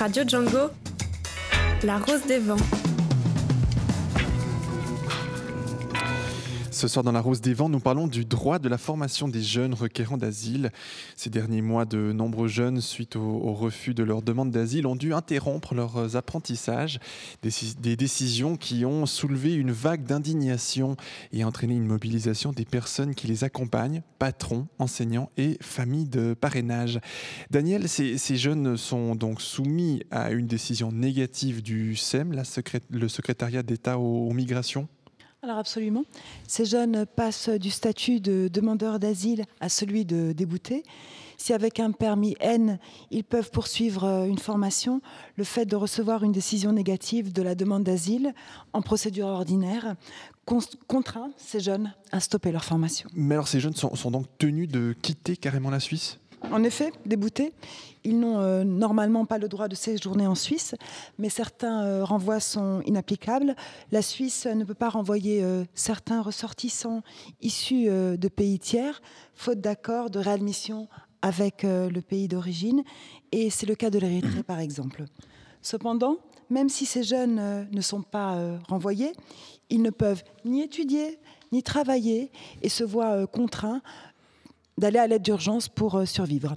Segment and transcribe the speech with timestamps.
[0.00, 0.70] Radio Django,
[1.82, 2.79] La Rose des Vents.
[6.80, 9.42] Ce soir dans la Rose des Vents, nous parlons du droit de la formation des
[9.42, 10.70] jeunes requérants d'asile.
[11.14, 15.12] Ces derniers mois, de nombreux jeunes, suite au, refus de leur demande d'asile, ont dû
[15.12, 16.98] interrompre leurs apprentissages.
[17.42, 20.96] Des, décisions qui ont soulevé une vague d'indignation
[21.34, 26.98] et entraîné une mobilisation des personnes qui les accompagnent, patrons, enseignants et familles de parrainage.
[27.50, 32.42] Daniel, ces, jeunes sont donc soumis à une décision négative du SEM,
[32.88, 34.88] le secrétariat d'État aux migrations?
[35.42, 36.04] Alors absolument.
[36.46, 40.82] Ces jeunes passent du statut de demandeur d'asile à celui de débouté.
[41.38, 42.78] Si avec un permis N,
[43.10, 45.00] ils peuvent poursuivre euh, une formation,
[45.36, 48.34] le fait de recevoir une décision négative de la demande d'asile
[48.74, 49.96] en procédure ordinaire
[50.86, 53.08] contraint ces jeunes à stopper leur formation.
[53.14, 56.18] Mais alors ces jeunes sont donc tenus de quitter carrément la Suisse?
[56.50, 57.52] En effet, déboutés.
[58.04, 60.74] Ils n'ont euh, normalement pas le droit de séjourner en Suisse,
[61.18, 63.54] mais certains euh, renvois sont inapplicables.
[63.92, 67.02] La Suisse ne peut pas renvoyer euh, certains ressortissants
[67.42, 69.02] issus de pays tiers,
[69.34, 70.88] faute d'accord de réadmission
[71.22, 72.82] avec le pays d'origine,
[73.30, 75.04] et c'est le cas de l'Érythrée par exemple.
[75.60, 76.16] Cependant,
[76.48, 78.38] même si ces jeunes ne sont pas
[78.68, 79.12] renvoyés,
[79.68, 81.18] ils ne peuvent ni étudier,
[81.52, 82.30] ni travailler,
[82.62, 83.82] et se voient contraints
[84.80, 86.56] d'aller à l'aide d'urgence pour euh, survivre.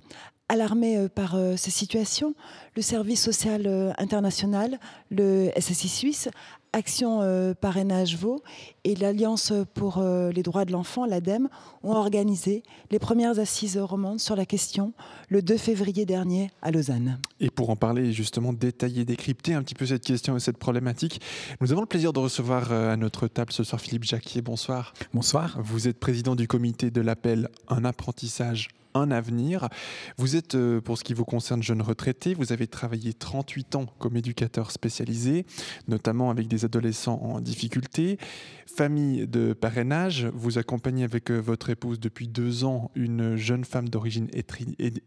[0.49, 2.33] Alarmé euh, par euh, ces situations,
[2.75, 4.79] le service social international,
[5.11, 6.29] le SSI suisse,
[6.73, 8.41] Action Parrainage Vaud
[8.83, 11.49] et l'Alliance pour les droits de l'enfant, l'ADEME,
[11.83, 14.93] ont organisé les premières assises romandes sur la question
[15.29, 17.19] le 2 février dernier à Lausanne.
[17.39, 21.21] Et pour en parler justement, détailler, décrypter un petit peu cette question et cette problématique,
[21.61, 24.41] nous avons le plaisir de recevoir à notre table ce soir Philippe Jacquier.
[24.41, 24.93] Bonsoir.
[25.13, 25.59] Bonsoir.
[25.61, 29.69] Vous êtes président du comité de l'appel Un apprentissage un avenir.
[30.17, 32.33] Vous êtes, euh, pour ce qui vous concerne, jeune retraité.
[32.33, 35.45] Vous avez travaillé 38 ans comme éducateur spécialisé,
[35.87, 38.17] notamment avec des adolescents en difficulté.
[38.65, 43.89] Famille de parrainage, vous accompagnez avec euh, votre épouse depuis deux ans une jeune femme
[43.89, 44.29] d'origine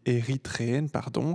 [0.05, 0.91] érythréenne.
[0.91, 1.35] Pardon.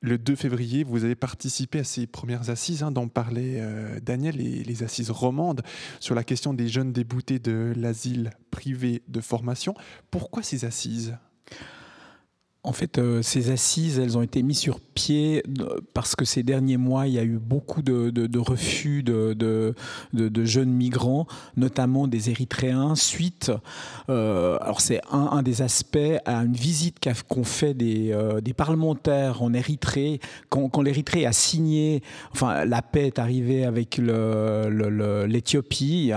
[0.00, 4.40] Le 2 février, vous avez participé à ces premières assises hein, dont parlait euh, Daniel,
[4.40, 5.62] et les assises romandes
[5.98, 9.74] sur la question des jeunes déboutés de l'asile privé de formation.
[10.12, 11.16] Pourquoi ces assises?
[12.64, 16.42] En fait, euh, ces assises, elles ont été mises sur pied euh, parce que ces
[16.42, 19.74] derniers mois, il y a eu beaucoup de, refus de,
[20.44, 23.52] jeunes migrants, notamment des Érythréens, suite.
[24.10, 26.98] Euh, alors, c'est un, des aspects à une visite
[27.28, 28.12] qu'ont fait des,
[28.56, 30.18] parlementaires en Érythrée.
[30.48, 32.02] Quand, l'Érythrée a signé,
[32.32, 33.98] enfin, la paix est arrivée avec
[35.28, 36.10] l'Éthiopie.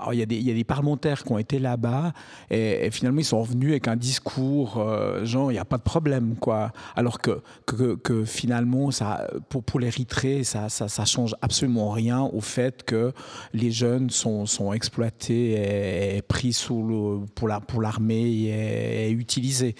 [0.00, 2.14] Alors, il y, a des, parlementaires qui ont été là-bas
[2.50, 4.82] et, finalement, ils sont revenus avec un discours
[5.24, 6.72] genre, il n'y a pas problème, quoi.
[6.96, 12.82] Alors que, que, finalement, ça, pour, pour l'Érythrée, ça, ça, change absolument rien au fait
[12.84, 13.12] que
[13.52, 19.74] les jeunes sont, sont exploités et, pris sous pour l'armée et, utilisés.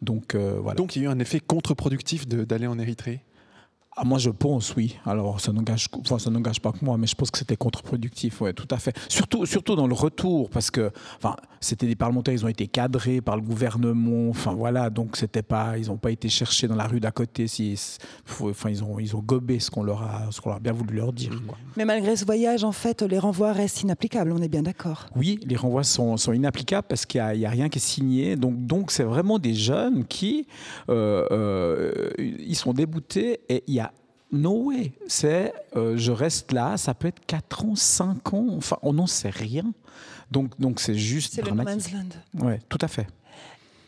[0.00, 0.76] Donc, euh, voilà.
[0.76, 3.22] Donc il y a eu un effet contre-productif d'aller en Érythrée?
[3.94, 4.96] Ah, moi, je pense, oui.
[5.04, 6.16] Alors, ça n'engage enfin,
[6.62, 8.96] pas que moi, mais je pense que c'était contre-productif, oui, tout à fait.
[9.08, 13.20] Surtout, surtout dans le retour, parce que enfin, c'était des parlementaires, ils ont été cadrés
[13.20, 16.86] par le gouvernement, enfin voilà, donc c'était pas, ils n'ont pas été cherchés dans la
[16.86, 17.78] rue d'à côté, si,
[18.40, 21.12] enfin, ils, ont, ils ont gobé ce qu'on leur, a, leur a bien voulu leur
[21.12, 21.32] dire.
[21.76, 25.38] Mais malgré ce voyage, en fait, les renvois restent inapplicables, on est bien d'accord Oui,
[25.44, 28.36] les renvois sont, sont inapplicables parce qu'il n'y a, a, rien qui est signé.
[28.36, 30.46] Donc, donc c'est vraiment des jeunes qui,
[30.88, 33.81] euh, euh, ils sont déboutés et il y a
[34.32, 34.92] No way.
[35.06, 39.06] C'est euh, je reste là, ça peut être 4 ans, 5 ans, enfin, on n'en
[39.06, 39.72] sait rien.
[40.30, 41.34] Donc, donc c'est juste.
[41.34, 42.08] C'est le no man's land.
[42.40, 43.06] Oui, tout à fait.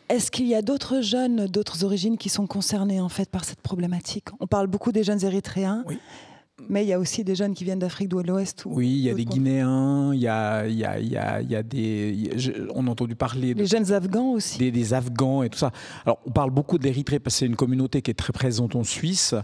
[0.07, 3.61] Est-ce qu'il y a d'autres jeunes d'autres origines qui sont concernés en fait par cette
[3.61, 4.27] problématique?
[4.39, 5.83] On parle beaucoup des jeunes érythréens.
[5.87, 5.97] Oui.
[6.69, 8.63] Mais il y a aussi des jeunes qui viennent d'Afrique de l'Ouest.
[8.65, 11.41] Oui, il y a des Guinéens, il y a, il y a, il y a,
[11.41, 12.31] il y a des.
[12.73, 13.53] on a entendu parler.
[13.53, 14.57] Les jeunes Afghans aussi.
[14.57, 15.71] Des, des, Afghans et tout ça.
[16.05, 18.77] Alors, on parle beaucoup de l'Érythrée parce que c'est une communauté qui est très présente
[18.77, 19.35] en Suisse,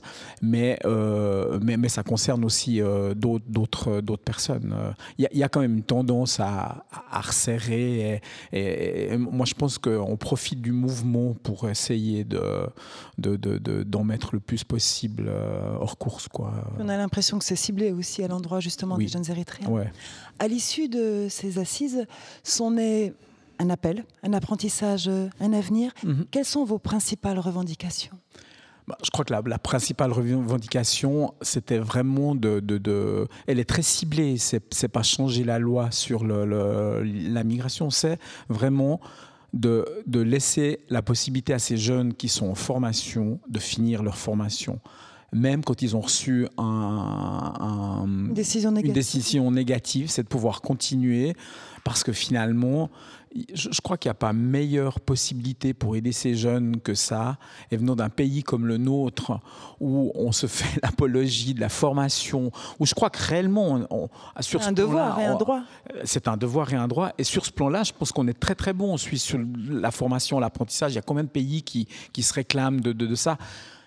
[0.42, 4.74] mais, euh, mais, mais, ça concerne aussi euh, d'autres, d'autres personnes.
[5.18, 8.22] Il y, a, il y, a, quand même une tendance à, à resserrer.
[8.54, 12.42] Et, moi, je pense qu'on profite du mouvement pour essayer de,
[13.18, 16.30] de, de, d'en mettre le plus possible euh, hors course.
[16.30, 16.54] Quoi.
[16.80, 19.69] On a l'impression que c'est ciblé aussi à l'endroit justement des jeunes Érythréens.
[20.39, 22.06] À l'issue de ces assises,
[22.44, 23.13] sont nés
[23.59, 25.09] un appel, un apprentissage,
[25.39, 25.92] un avenir.
[26.03, 26.25] Mhm.
[26.31, 28.18] Quelles sont vos principales revendications?
[28.88, 34.38] Bah, je crois que la, principale revendication, c'était vraiment de, de, Elle est très ciblée.
[34.38, 38.18] C'est pas changer la loi sur le, la migration, c'est
[38.50, 39.00] vraiment
[39.54, 44.18] de, de, laisser la possibilité à ces jeunes qui sont en formation de finir leur
[44.18, 44.80] formation.
[45.31, 51.36] Même quand ils ont reçu un, une, décision une décision négative, c'est de pouvoir continuer,
[51.83, 52.89] parce que finalement,
[53.54, 57.38] je, crois qu'il n'y a pas meilleure possibilité pour aider ces jeunes que ça.
[57.72, 59.39] Et venant d'un pays comme le nôtre,
[59.80, 64.10] où on se fait l'apologie de la formation, où je crois que réellement, on,
[64.42, 65.62] sur un devoir et un droit.
[66.04, 67.12] C'est un devoir et un droit.
[67.18, 68.94] Et sur ce plan-là, je pense qu'on est très très bon.
[68.94, 69.39] On suit sur
[69.69, 70.92] la formation, l'apprentissage.
[70.92, 73.38] Il y a combien de pays qui, qui se réclament de, de, de ça?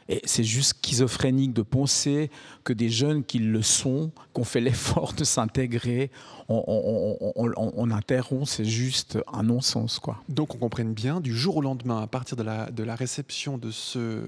[0.08, 2.30] Et c'est juste schizophrénique de penser
[2.62, 6.10] que des jeunes qui le sont, qu'on fait l'effort de s'intégrer,
[6.48, 9.98] on, interrompt, c'est juste un non-sens.
[9.98, 10.22] Quoi.
[10.28, 14.20] Donc on comprenne bien, du jour au lendemain, à partir de la, réception de ce,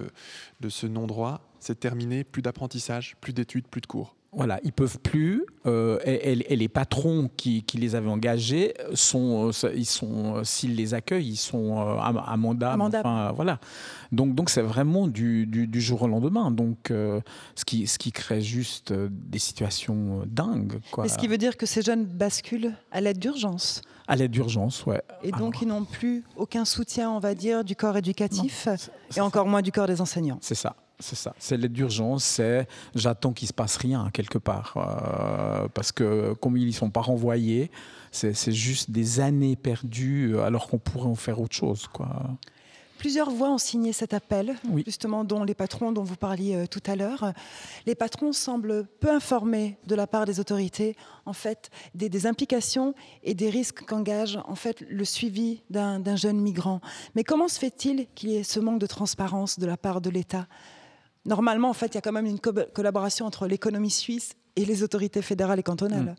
[0.61, 4.15] de ce non-droit, c'est terminé, plus d'apprentissage, plus d'études, plus de cours.
[4.37, 5.47] Voilà, ils peuvent plus.
[5.65, 10.93] Euh, et, les patrons qui, les avaient engagés sont, euh, ils sont, euh, s'ils les
[10.93, 12.77] accueillent, ils sont à, mandat.
[12.79, 13.59] Enfin, voilà.
[14.13, 16.51] Donc, donc c'est vraiment du, jour au lendemain.
[16.51, 20.81] Donc, ce qui, ce qui crée juste des situations dingues.
[20.93, 21.09] Quoi.
[21.09, 23.81] ce qui veut dire que ces jeunes basculent à l'aide d'urgence.
[24.07, 25.03] À l'aide d'urgence, ouais.
[25.23, 28.69] Et donc, ils n'ont plus aucun soutien, on va dire, du corps éducatif
[29.17, 30.39] et encore moins du corps des enseignants.
[30.43, 30.77] C'est ça.
[30.99, 34.75] C'est ça, c'est l'aide d'urgence, c'est j'attends qu'il se passe rien quelque part.
[34.77, 37.71] Euh, parce que comme ils ne sont pas renvoyés,
[38.13, 41.87] c'est juste des années perdues euh, alors qu'on pourrait en faire autre chose.
[41.93, 42.09] Quoi.
[42.99, 44.57] Plusieurs voix ont signé cet appel,
[44.87, 47.33] justement, dont les patrons dont vous parliez euh, tout à l'heure.
[47.85, 50.97] Les patrons semblent peu informés de la part des autorités,
[51.27, 56.41] en fait, des, des implications et des risques qu'engage en fait le suivi d'un jeune
[56.41, 56.81] migrant.
[57.15, 60.09] Mais comment se fait-il qu'il y ait ce manque de transparence de la part de
[60.09, 60.47] l'État?
[61.27, 64.83] Normalement, en fait, il y a quand même une collaboration entre l'économie suisse et les
[64.83, 66.05] autorités fédérales et cantonales.
[66.05, 66.17] Mm.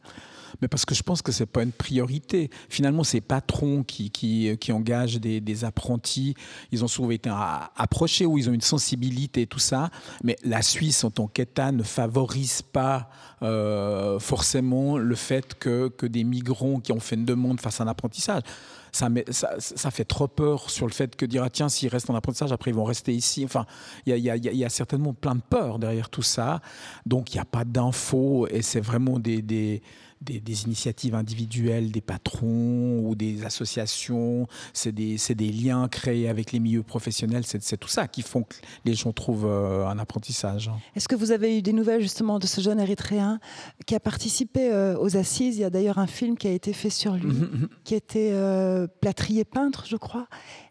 [0.62, 2.50] Mais parce que je pense que ce n'est pas une priorité.
[2.70, 6.36] Finalement, ces patrons qui, qui, engagent des, des, apprentis,
[6.72, 7.30] ils ont souvent été
[7.76, 9.90] approchés ou ils ont une sensibilité et tout ça.
[10.24, 13.10] Mais la Suisse, en tant qu'État, ne favorise pas
[13.44, 17.88] euh, forcément le fait que, que des migrants qui ont fait une demande fassent un
[17.88, 18.44] apprentissage
[18.92, 22.52] ça, fait trop peur sur le fait que dire ah, tiens s'ils restent en apprentissage
[22.52, 23.44] après ils vont rester ici.
[23.46, 23.66] Enfin,
[24.06, 24.30] il y,
[24.66, 26.62] a, certainement plein de peur derrière tout ça.
[27.06, 29.82] Donc il n'y a pas d'infos et c'est vraiment des
[30.22, 36.60] des, initiatives individuelles des patrons ou des associations, c'est des, des, liens créés avec les
[36.60, 38.56] milieux professionnels, c'est tout ça qui font que
[38.86, 40.72] les gens trouvent euh, un apprentissage.
[40.96, 43.40] Est-ce que vous avez eu des nouvelles justement de ce jeune érythréen
[43.86, 45.58] qui a participé euh, aux assises?
[45.58, 47.70] Il y a d'ailleurs un film qui a été fait sur lui, mhm, mhm.
[47.84, 50.28] qui était euh, plâtrier peintre, je crois.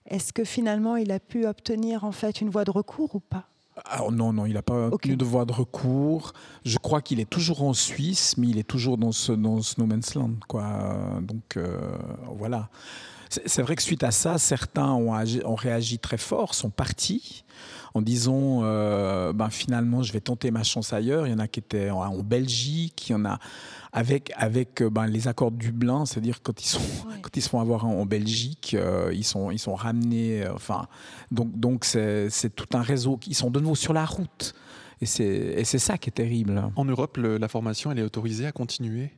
[0.09, 3.49] Est-ce que finalement il a pu obtenir en fait une voie de recours ou pas?
[3.85, 6.33] Alors non, non, il n'a pas obtenu de voie de recours.
[6.65, 9.79] Je crois qu'il est toujours en Suisse, mais il est toujours dans ce, dans ce
[9.79, 10.33] no man's land.
[10.49, 10.65] Quoi.
[11.21, 11.79] Donc euh,
[12.39, 12.71] voilà.
[13.29, 17.45] C'est vrai que suite à ça, certains ont, ont, réagi très fort, sont partis
[17.95, 21.27] en disant euh, ben finalement je vais tenter ma chance ailleurs.
[21.27, 23.39] Il y en a qui étaient en, Belgique, il y en a
[23.93, 26.81] avec, avec euh, ben, les accords de Dublin, c'est-à-dire quand ils sont
[27.23, 30.47] quand ils se font avoir en, Belgique, euh, ils sont ils sont ramenés.
[30.49, 30.87] enfin
[31.31, 33.19] donc donc c'est tout un réseau.
[33.27, 34.55] Ils sont de nouveau sur la route.
[35.01, 36.71] Et c'est ça qui est terrible.
[36.75, 39.13] En Europe, la formation, elle est autorisée à continuer?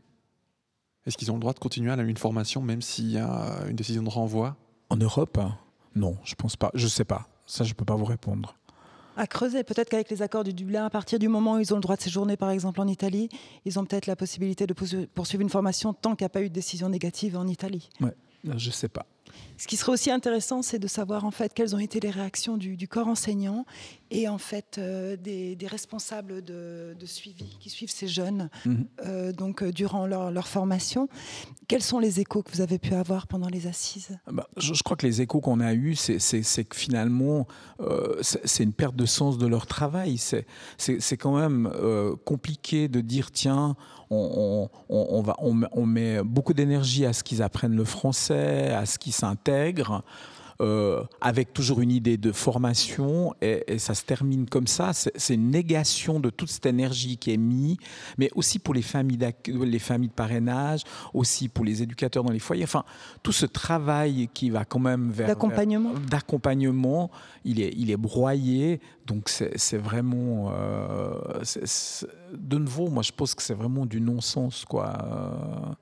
[1.09, 3.77] Est-ce qu'ils ont le droit de continuer à une formation même s'il y a une
[3.77, 4.57] décision de renvoi
[4.91, 5.41] En Europe
[5.95, 6.71] Non, je pense pas.
[6.75, 7.27] Je sais pas.
[7.47, 8.55] Ça, je peux pas vous répondre
[9.17, 9.65] à creuser.
[9.65, 11.97] Peut-être qu'avec les accords du Dublin, à partir du moment où ils ont le droit
[11.97, 13.29] de séjourner, par exemple en Italie,
[13.65, 14.75] ils ont peut-être la possibilité de
[15.07, 17.89] poursuivre une formation tant qu'il n'y a pas eu de décision négative en Italie.
[18.01, 19.07] Ouais, je ne sais pas.
[19.59, 22.57] Ce qui serait aussi intéressant, c'est de savoir en fait quelles ont été les réactions
[22.57, 23.67] du, corps enseignant
[24.11, 28.87] et en fait euh, des, responsables de, suivi qui suivent ces jeunes mhm.
[29.05, 31.09] euh, donc euh, durant leur, formation.
[31.67, 34.17] Quels sont les échos que vous avez pu avoir pendant les assises?
[34.31, 37.47] Bah, je, crois que les échos qu'on a eus, c'est que finalement,
[38.21, 40.19] c'est une perte de sens de leur travail.
[40.19, 41.71] C'est quand même
[42.25, 43.77] compliqué de dire tiens,
[44.11, 49.13] on, va, on, met beaucoup d'énergie à ce qu'ils apprennent le français, à ce qu'ils
[49.13, 50.03] s'intègrent.
[50.61, 54.91] Euh, avec toujours une idée de formation, et, ça se termine comme ça.
[54.93, 57.77] C'est une négation de toute cette énergie qui est mise,
[58.19, 60.83] mais aussi pour les familles, les familles de parrainage,
[61.15, 62.65] aussi pour les éducateurs dans les foyers.
[62.65, 62.83] Enfin,
[63.23, 67.13] tout ce travail qui va quand même vers d'accompagnement, d'accompagnement,
[67.45, 68.81] il est, il est broyé.
[69.07, 71.41] Donc c'est vraiment, euh,
[72.37, 75.79] de nouveau, moi je pense que c'est vraiment du non-sens, quoi.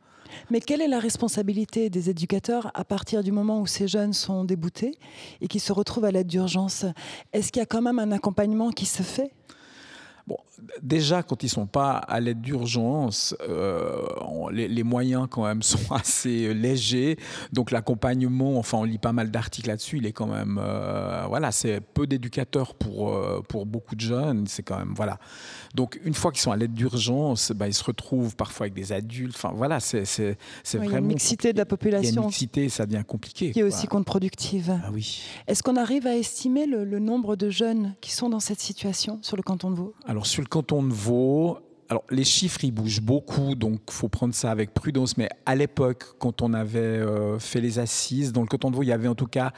[0.50, 4.45] Mais quelle est la responsabilité des éducateurs à partir du moment où ces jeunes sont
[4.45, 4.93] déboutés
[5.40, 6.85] et qui se retrouvent à l'aide d'urgence?
[7.33, 9.33] Est-ce qu'il y a quand même un accompagnement qui se fait?
[10.26, 10.38] Bon,
[10.83, 14.09] déjà, quand ils sont pas à l'aide d'urgence, euh,
[14.50, 17.16] les, moyens quand même sont assez légers.
[17.52, 19.99] Donc l'accompagnement, enfin, on lit pas mal d'articles là-dessus.
[19.99, 24.47] Il est quand même, euh, voilà, c'est peu d'éducateurs pour euh, pour beaucoup de jeunes.
[24.49, 25.18] C'est quand même, voilà.
[25.75, 28.92] Donc une fois qu'ils sont à l'aide d'urgence, bah, ils se retrouvent parfois avec des
[28.92, 29.37] adultes.
[29.37, 30.37] Enfin, voilà, c'est c'est
[30.73, 30.88] vraiment.
[30.88, 32.11] Il y a une mixité de la population.
[32.11, 33.52] Il y a une mixité, ça devient compliqué.
[33.52, 34.76] Qui est aussi contre-productive.
[34.85, 35.23] Ah oui.
[35.47, 39.21] Est-ce qu'on arrive à estimer le, le nombre de jeunes qui sont dans cette situation
[39.23, 39.95] sur le canton de Vaud?
[40.06, 41.58] Alors sur le canton de Vaud,
[41.88, 45.16] alors les chiffres ils bougent beaucoup, donc faut prendre ça avec prudence.
[45.16, 48.82] Mais à l'époque, quand on avait euh, fait les assises, dans le canton de Vaud,
[48.82, 49.52] il y avait en tout cas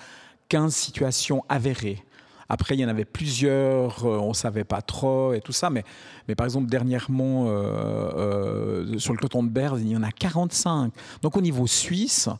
[0.48, 2.02] 15 situations avérées.
[2.50, 5.68] Après, il y en avait plusieurs, euh, on ne savait pas trop et tout ça.
[5.68, 5.84] Mais,
[6.26, 10.92] mais par exemple, dernièrement, euh, sur le canton de Berre, il y en a 45.
[11.20, 12.30] Donc au niveau suisse,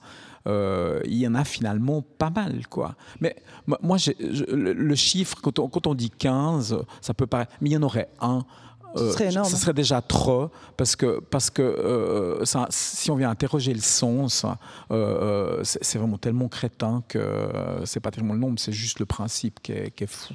[0.49, 2.67] euh, il y en a finalement pas mal.
[2.69, 2.95] Quoi.
[3.21, 3.37] Mais
[3.67, 7.53] moi, le, chiffre, quand on, quand on, dit 15, ça peut paraître.
[7.61, 8.45] Mais il y en aurait un.
[8.97, 9.49] Euh, serait énorme.
[9.49, 13.81] Ça serait déjà trop, parce que, parce que euh, ça, si on vient interroger le
[13.81, 14.47] sens,
[14.91, 17.51] euh, c'est vraiment tellement crétin que
[17.85, 20.35] c'est pas tellement le nombre, c'est juste le principe qui est, qui est fou.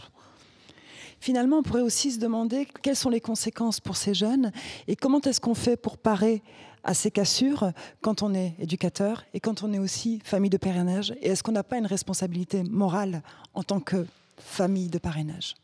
[1.20, 4.51] Finalement, on pourrait aussi se demander quelles sont les conséquences pour ces jeunes
[4.88, 6.43] et comment est-ce qu'on fait pour parer
[6.83, 7.71] à ces cassures
[8.01, 11.53] quand on est éducateur et quand on est aussi famille de parrainage Et est-ce qu'on
[11.53, 13.21] n'a pas une responsabilité morale
[13.53, 14.05] en tant que
[14.37, 15.55] famille de parrainage?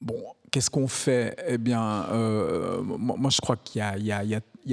[0.00, 1.36] Bon, qu'est-ce qu'on fait?
[1.46, 4.12] Eh bien, euh, moi, je crois qu'il y,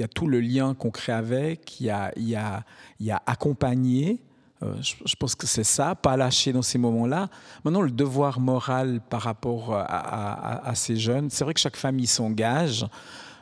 [0.02, 4.22] a tout le lien qu'on crée avec, il y a, y a accompagner.
[4.62, 7.28] Euh, je, pense que c'est ça, pas lâcher dans ces moments-là.
[7.64, 12.06] Maintenant, le devoir moral par rapport à, à ces jeunes, c'est vrai que chaque famille
[12.06, 12.84] s'engage.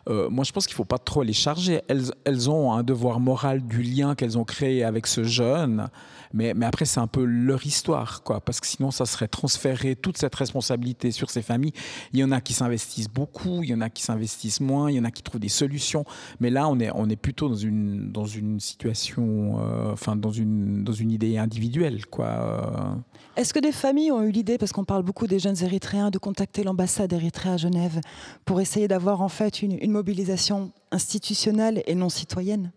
[0.09, 1.81] Euh, moi, je pense qu'il ne faut pas trop les charger.
[1.89, 5.89] Elles, elles, ont un devoir moral du lien qu'elles ont créé avec ce jeune,
[6.33, 9.97] mais, mais après, c'est un peu leur histoire, quoi, parce que sinon, ça serait transférer
[9.97, 11.73] toute cette responsabilité sur ces familles.
[12.13, 14.97] Il y en a qui s'investissent beaucoup, il y en a qui s'investissent moins, il
[14.97, 16.05] y en a qui trouvent des solutions,
[16.41, 20.33] mais là, on est, on est plutôt dans une, dans une situation, euh, enfin, dans,
[20.33, 22.27] une, dans une idée individuelle, quoi.
[22.27, 22.95] Euh.
[23.37, 26.19] Est-ce que des familles ont eu l'idée, parce qu'on parle beaucoup des jeunes érythréens, de
[26.19, 28.01] contacter l'ambassade érythréenne à Genève
[28.45, 32.73] pour essayer d'avoir en fait une, une mobilisation institutionnelle et non citoyenne?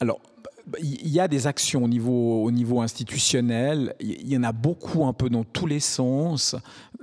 [0.00, 0.20] Alors,
[0.80, 5.06] il y a des actions au niveau, au niveau institutionnel, il y en a beaucoup
[5.06, 6.56] un peu dans tous les sens.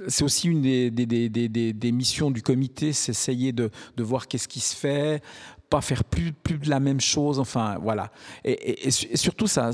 [0.08, 5.22] C'est aussi une des, missions du comité, c'est essayer de, voir qu'est-ce qui se fait,
[5.70, 8.12] pas faire plus, de la même chose, enfin voilà.
[8.44, 9.72] Et, et, surtout, ça,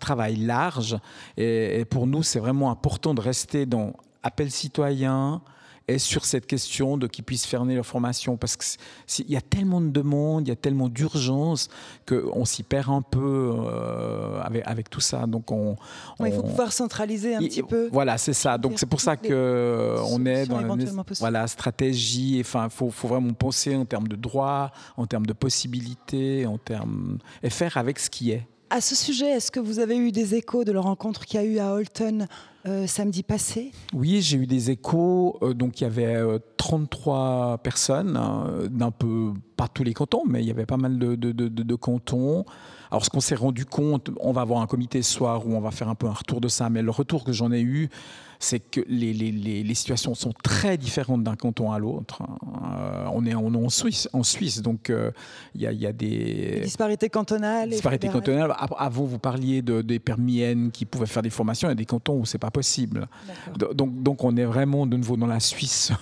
[0.00, 0.98] travaille large.
[1.36, 3.92] Et, pour nous, c'est vraiment important de rester dans
[4.24, 5.42] appel citoyen,
[5.88, 9.80] et sur cette question de qu'ils puissent fermer leur formation parce qu'il y a tellement
[9.80, 11.68] de demandes, il y a tellement d'urgence
[12.06, 15.26] qu'on s'y perd un peu euh, avec, avec, tout ça.
[15.26, 15.76] Donc on,
[16.24, 17.88] il faut pouvoir centraliser un petit peu.
[17.92, 18.58] Voilà, c'est ça.
[18.58, 22.38] Donc c'est pour ça que on est dans la voilà, stratégie.
[22.40, 26.58] Enfin, il faut, faut, vraiment penser en termes de droits, en termes de possibilités, en
[26.58, 28.46] termes et faire avec ce qui est.
[28.70, 31.42] À ce sujet, est-ce que vous avez eu des échos de la rencontre qu'il y
[31.42, 32.26] a eu à Holton
[32.64, 35.36] euh, samedi passé Oui, j'ai eu des échos.
[35.42, 36.16] Euh, donc il y avait
[36.56, 38.18] 33 euh, personnes,
[38.70, 41.74] d'un peu, pas tous les cantons, mais il y avait pas mal de, de, de
[41.74, 42.44] cantons.
[42.92, 45.60] Alors ce qu'on s'est rendu compte, on va avoir un comité ce soir où on
[45.60, 47.88] va faire un peu un retour de ça, mais le retour que j'en ai eu,
[48.38, 49.30] c'est que les, les,
[49.62, 52.22] les, situations sont très différentes d'un canton à l'autre.
[52.22, 54.92] Euh, on, est, est en Suisse, en Suisse donc
[55.54, 56.60] il y, a, y, a des...
[56.62, 57.70] disparités cantonales.
[57.70, 58.52] Disparités cantonales.
[58.76, 61.68] Avant, vous parliez de, des permis N qui pouvaient faire des formations.
[61.68, 63.08] Il y a des cantons où c'est pas possible.
[63.56, 65.92] Donc, donc on est vraiment de nouveau dans la Suisse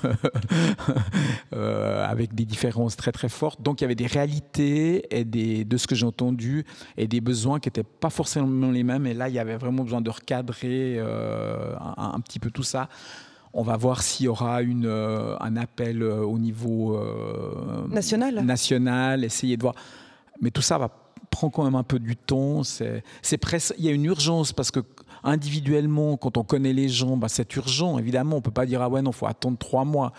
[1.55, 3.63] euh, avec des différences très très fortes.
[3.63, 6.65] Donc il y avait des réalités et des, de ce que j'ai entendu
[6.97, 9.07] et des besoins qui n'étaient pas forcément les mêmes.
[9.07, 12.89] Et là, il y avait vraiment besoin de recadrer un, un petit peu tout ça.
[13.53, 18.45] On va voir s'il y aura une, euh, un appel euh, au niveau euh, national.
[18.45, 19.75] national, essayer de voir.
[20.41, 20.89] Mais tout ça va
[21.31, 22.63] prendre quand même un peu du temps.
[22.63, 23.03] C'est,
[23.41, 24.81] presque, il y a une urgence parce que
[25.23, 27.99] individuellement, quand on connaît les gens, bah, c'est urgent.
[27.99, 30.13] Évidemment, on peut pas dire ah ouais non, faut attendre trois mois.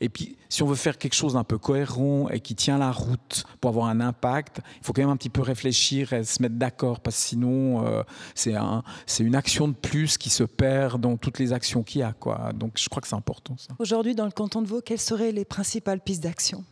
[0.00, 2.92] Et puis, si on veut faire quelque chose d'un peu cohérent et qui tient la
[2.92, 6.40] route pour avoir un impact, il faut quand même un petit peu réfléchir et se
[6.42, 8.02] mettre d'accord parce que sinon, euh,
[8.34, 8.82] c'est un,
[9.18, 12.12] une action de plus qui se perd dans toutes les actions qu'il y a.
[12.12, 12.52] Quoi.
[12.54, 13.56] Donc, je crois que c'est important.
[13.58, 13.74] Ça.
[13.78, 16.64] Aujourd'hui, dans le canton de Vaud, quelles seraient les principales pistes d'action?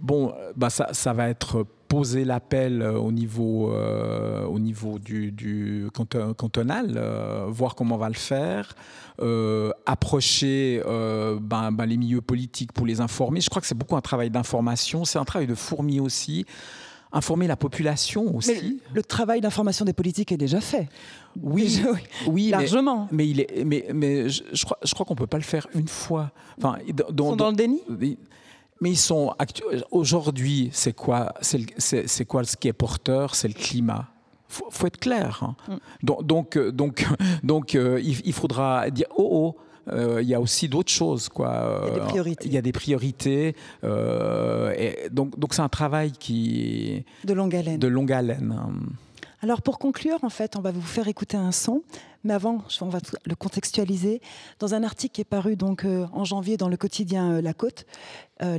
[0.00, 5.32] Bon, bah ça, ça va être poser l'appel euh, au niveau, euh, au niveau du,
[5.32, 8.74] du cantonal, euh, voir comment on va le faire,
[9.86, 13.40] approcher ben, ben, les milieux politiques pour les informer.
[13.40, 16.44] Je crois que c'est beaucoup un travail d'information, c'est un travail de fourmi aussi.
[17.10, 18.80] informer la population aussi.
[18.92, 20.88] le travail d'information des politiques est déjà fait.
[21.42, 21.82] Oui,
[22.26, 23.08] oui, largement.
[23.10, 25.88] Mais, il est, mais, mais je, crois, je crois qu'on peut pas le faire une
[25.88, 26.30] fois.
[26.58, 27.80] Enfin, dans, ils sont dans, le déni?
[28.80, 29.34] Mais ils sont
[29.90, 34.06] aujourd'hui, c'est quoi, c'est quoi ce qui est porteur, c'est le climat.
[34.48, 35.42] Faut, faut être clair.
[35.42, 35.56] Hein.
[35.68, 35.76] Mm.
[36.02, 37.06] Donc, donc, donc,
[37.42, 39.56] donc euh, il, faudra dire oh oh.
[39.90, 41.30] Euh, il y a aussi d'autres choses.
[41.30, 41.82] Quoi.
[41.86, 42.46] Il y a des priorités.
[42.46, 43.56] Il y a des priorités.
[43.84, 47.78] Euh, et donc, donc c'est un travail qui de longue haleine.
[47.78, 48.54] De longue haleine.
[49.40, 51.82] Alors pour conclure, en fait, on va vous faire écouter un son,
[52.24, 54.20] mais avant, on va le contextualiser
[54.58, 57.54] dans un article qui est paru donc euh, en janvier dans le quotidien euh, La
[57.54, 57.86] Côte.
[58.42, 58.58] Euh,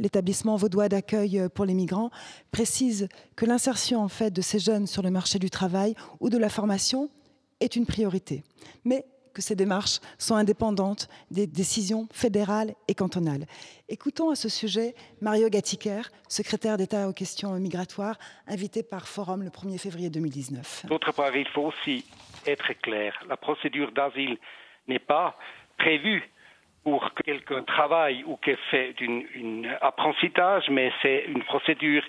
[0.00, 2.10] l'établissement vaudois d'accueil pour les migrants,
[2.50, 6.38] précise que l'insertion en fait de ces jeunes sur le marché du travail ou de
[6.38, 7.08] la formation
[7.60, 8.42] est une priorité.
[9.36, 13.44] Que ces démarches sont indépendantes des décisions fédérales et cantonales.
[13.90, 18.16] Écoutons à ce sujet Mario Gattiker, secrétaire d'État aux questions migratoires,
[18.48, 20.86] invité par Forum le 1er février 2019.
[20.86, 22.06] D'autre part, il faut aussi
[22.46, 23.12] être clair.
[23.28, 24.38] La procédure d'asile
[24.88, 25.36] n'est pas
[25.76, 26.22] prévue
[26.82, 32.02] pour que quelqu'un travaille ou qu'elle fait un apprentissage, mais c'est une procédure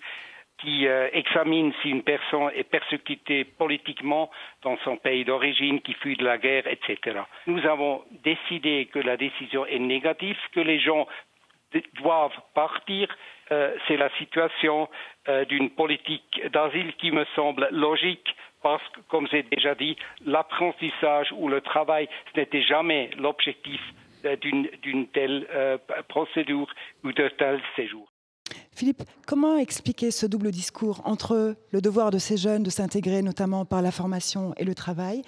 [0.57, 4.29] qui euh, examine si une personne est persécutée politiquement
[4.63, 7.19] dans son pays d'origine, qui fuit de la guerre, etc.
[7.45, 11.07] Nous avons décidé que la décision est négative, que les gens
[12.01, 13.07] doivent partir.
[13.51, 14.89] Euh, c'est la situation
[15.29, 19.95] euh, d'une politique d'asile qui me semble logique parce que, comme j'ai déjà dit,
[20.25, 23.79] l'apprentissage ou le travail, ce n'était jamais l'objectif
[24.41, 25.47] d'une telle
[26.09, 26.67] procédure
[27.03, 28.09] ou de tel séjour.
[28.77, 33.65] Philippe, comment expliquer ce double discours entre le devoir de ces jeunes de s'intégrer notamment
[33.65, 35.23] par la formation et le travail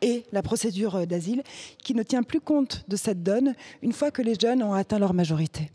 [0.00, 1.42] et la procédure d'asile
[1.76, 4.98] qui ne tient plus compte de cette donne une fois que les jeunes ont atteint
[4.98, 5.70] leur majorité?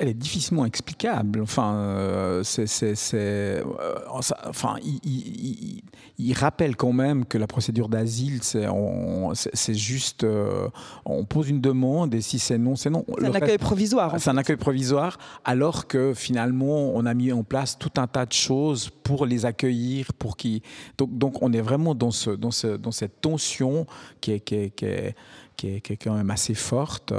[0.00, 1.40] Elle est difficilement explicable.
[1.40, 3.62] Enfin, euh, c'est, euh,
[4.08, 10.68] enfin, il, rappelle quand même que la procédure d'asile, c'est, juste, euh,
[11.04, 13.04] on pose une demande et si c'est non, c'est non.
[13.18, 14.14] C'est un accueil provisoire.
[14.18, 18.26] C'est un accueil provisoire, alors que finalement, on a mis en place tout un tas
[18.26, 20.62] de choses pour les accueillir, pour qui.
[20.98, 23.86] Donc, donc, on est vraiment dans ce, dans ce, dans cette tension
[24.20, 25.14] qui est, qui est, qui est,
[25.56, 27.12] qui est, qui est quand même assez forte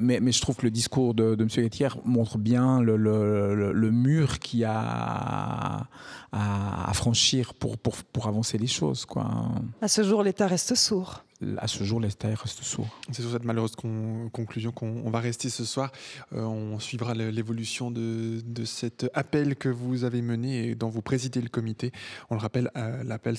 [0.00, 1.48] mais, je trouve que le discours de, M.
[1.48, 5.86] Gatière montre bien le, mur qu'il y a
[6.32, 9.04] à, franchir pour, pour, pour, avancer les choses.
[9.04, 9.28] Quoi.
[9.80, 11.24] À ce jour, l'État reste sourd
[11.58, 12.88] à ce jour, l'État reste sourd.
[13.10, 15.90] C'est sur cette malheureuse conclusion qu'on va rester ce soir.
[16.34, 21.40] Euh, on suivra l'évolution de, cet appel que vous avez mené et dont vous présidez
[21.40, 21.92] le comité.
[22.28, 23.36] On le rappelle, euh, l'appel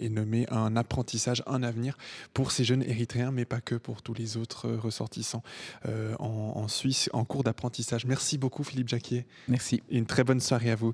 [0.00, 1.96] est nommé un apprentissage, un avenir
[2.32, 5.42] pour ces jeunes érythréens, mais pas que pour tous les autres ressortissants
[5.86, 8.06] euh, en, Suisse en cours d'apprentissage.
[8.06, 9.26] Merci beaucoup Philippe Jacquier.
[9.48, 9.82] Merci.
[9.90, 10.92] une très bonne soirée à vous.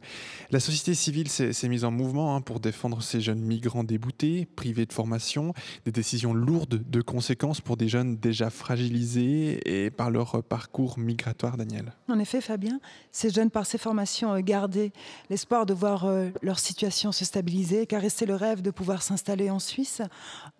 [0.50, 4.84] La société civile s'est mise en mouvement hein, pour défendre ces jeunes migrants déboutés, privés
[4.84, 5.54] de formation,
[5.84, 11.56] des décisions lourde de conséquences pour des jeunes déjà fragilisés et par leur parcours migratoire,
[11.56, 11.92] Daniel?
[12.08, 12.80] En effet, Fabien,
[13.12, 14.92] ces jeunes, par ces formations, euh, gardaient
[15.28, 19.58] l'espoir de voir euh, leur situation se stabiliser, caresser le rêve de pouvoir s'installer en
[19.58, 20.02] Suisse.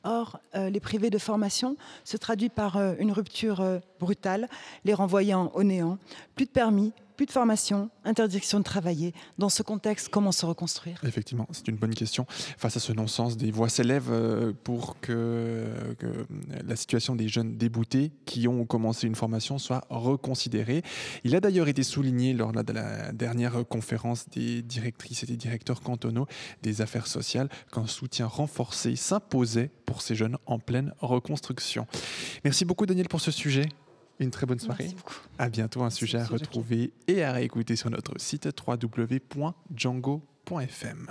[0.05, 4.49] Or, euh, les privés de formation se traduit par une rupture brutale,
[4.85, 5.99] les renvoyant au néant.
[6.35, 9.13] Plus de permis, plus de formation, interdiction de travailler.
[9.37, 10.99] Dans ce contexte, comment se reconstruire?
[11.05, 12.25] Effectivement, c'est une bonne question.
[12.57, 15.67] Face à ce non-sens, des voix s'élèvent euh, pour que,
[16.67, 20.81] la situation des jeunes déboutés qui ont commencé une formation soit reconsidérée.
[21.23, 25.83] Il a d'ailleurs été souligné lors de la dernière conférence des directrices et des directeurs
[25.83, 26.27] cantonaux
[26.63, 31.87] des affaires sociales qu'un soutien renforcé s'imposait pour ces jeunes en pleine reconstruction.
[32.45, 33.69] Merci beaucoup Daniel pour ce sujet.
[34.21, 34.85] Une très bonne soirée.
[34.85, 35.17] Merci beaucoup.
[35.39, 35.83] À bientôt.
[35.83, 41.11] Un sujet à retrouver et à réécouter sur notre site www.django.fm.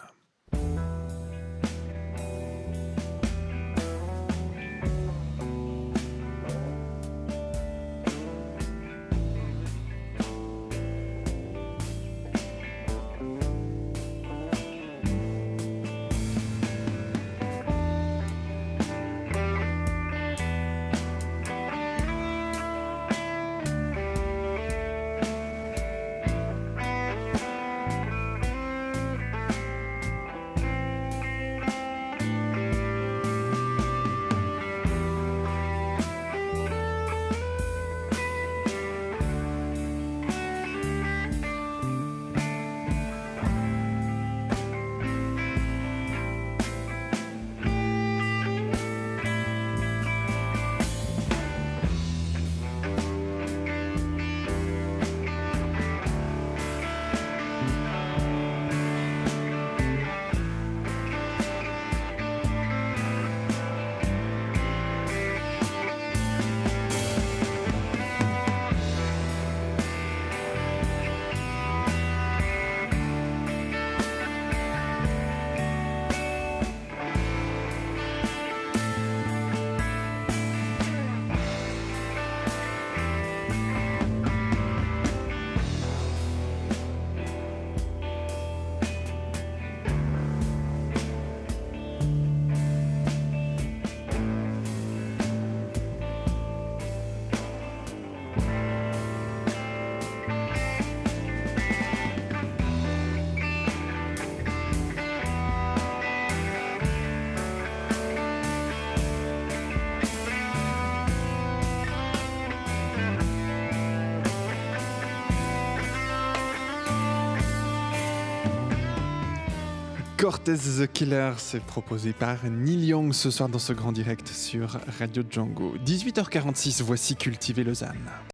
[120.30, 124.80] Cortez the Killer, c'est proposé par Neil Young ce soir dans ce grand direct sur
[125.00, 125.74] Radio Django.
[125.84, 127.98] 18h46, voici Cultiver Lausanne.